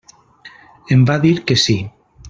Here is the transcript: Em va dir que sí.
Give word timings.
Em 0.97 1.05
va 1.11 1.19
dir 1.27 1.35
que 1.51 1.61
sí. 1.67 1.81